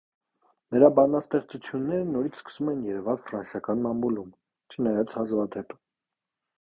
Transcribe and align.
Նրա 0.75 0.87
բանաստեղծությունները 0.99 2.07
նորից 2.15 2.39
սկսում 2.41 2.71
են 2.73 2.81
երևալ 2.87 3.21
ֆրանսիական 3.27 3.85
մամուլում, 3.87 4.33
չնայած 4.77 5.15
հազվադեպ։ 5.19 5.77